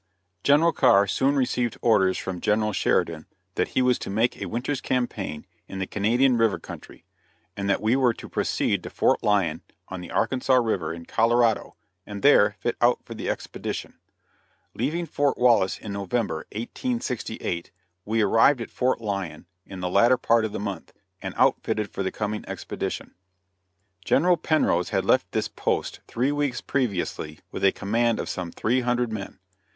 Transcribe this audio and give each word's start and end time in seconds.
General 0.43 0.71
Carr 0.73 1.05
soon 1.05 1.35
received 1.35 1.77
orders 1.79 2.17
from 2.17 2.41
General 2.41 2.73
Sheridan 2.73 3.27
that 3.53 3.67
he 3.77 3.83
was 3.83 3.99
to 3.99 4.09
make 4.09 4.41
a 4.41 4.47
winter's 4.47 4.81
campaign 4.81 5.45
in 5.67 5.77
the 5.77 5.85
Canadian 5.85 6.39
river 6.39 6.57
country, 6.57 7.05
and 7.55 7.69
that 7.69 7.83
we 7.83 7.95
were 7.95 8.11
to 8.15 8.27
proceed 8.27 8.81
to 8.81 8.89
Fort 8.89 9.21
Lyon, 9.21 9.61
on 9.89 10.01
the 10.01 10.09
Arkansas 10.09 10.55
river, 10.55 10.91
in 10.91 11.05
Colorado, 11.05 11.75
and 12.03 12.23
there 12.23 12.55
fit 12.59 12.77
out 12.81 12.97
for 13.05 13.13
the 13.13 13.29
expedition. 13.29 13.99
Leaving 14.73 15.05
Fort 15.05 15.37
Wallace 15.37 15.77
in 15.77 15.93
November, 15.93 16.47
1868, 16.53 17.69
we 18.03 18.23
arrived 18.23 18.59
at 18.59 18.71
Fort 18.71 19.01
Lyon 19.01 19.45
in 19.67 19.81
the 19.81 19.87
latter 19.89 20.17
part 20.17 20.45
of 20.45 20.51
the 20.51 20.59
month, 20.59 20.93
and 21.21 21.35
outfitted 21.37 21.91
for 21.91 22.01
the 22.01 22.11
coming 22.11 22.43
expedition. 22.47 23.13
General 24.03 24.35
Penrose 24.37 24.89
had 24.89 25.05
left 25.05 25.31
this 25.31 25.47
post 25.47 25.99
three 26.07 26.31
weeks 26.31 26.59
previously 26.59 27.41
with 27.51 27.63
a 27.63 27.71
command 27.71 28.19
of 28.19 28.29
some 28.29 28.51
three 28.51 28.81
hundred 28.81 29.13
men. 29.13 29.37